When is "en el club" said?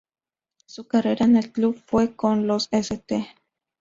1.27-1.79